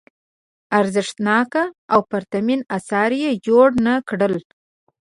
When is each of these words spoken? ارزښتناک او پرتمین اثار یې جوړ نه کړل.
ارزښتناک 0.79 1.51
او 1.93 1.99
پرتمین 2.11 2.61
اثار 2.77 3.11
یې 3.23 3.29
جوړ 3.47 3.67
نه 3.85 3.93
کړل. 4.09 4.35